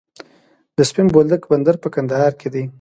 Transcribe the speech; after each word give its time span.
د 0.77 0.79
سپین 0.89 1.07
بولدک 1.13 1.41
بندر 1.51 1.75
په 1.83 1.87
کندهار 1.95 2.31
کې 2.39 2.47
دی 2.53 2.63